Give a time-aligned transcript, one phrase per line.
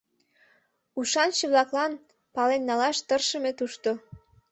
[0.99, 1.93] Ушанче-влаклан—
[2.35, 3.91] пален налаш тыршыме тушто.